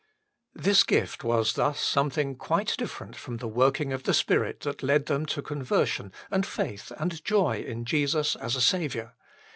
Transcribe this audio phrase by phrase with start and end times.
[0.53, 4.81] 1 This gift was thus something quite different from the working of the Spirit that
[4.81, 9.13] led them to conversion and faith and joy in Jesus as a Saviour.